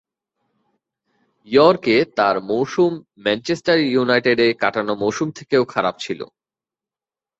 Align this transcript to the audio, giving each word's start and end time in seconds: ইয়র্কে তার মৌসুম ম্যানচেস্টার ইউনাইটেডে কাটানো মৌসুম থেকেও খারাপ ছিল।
ইয়র্কে 1.47 1.95
তার 2.17 2.35
মৌসুম 2.41 2.91
ম্যানচেস্টার 3.25 3.77
ইউনাইটেডে 3.93 4.47
কাটানো 4.53 4.93
মৌসুম 4.95 5.27
থেকেও 5.31 5.63
খারাপ 5.65 5.95
ছিল। 5.99 6.19